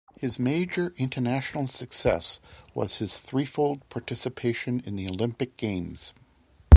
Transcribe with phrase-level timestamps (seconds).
[0.19, 2.39] His major international success
[2.73, 6.15] was his threefold participation in the Olympic Games.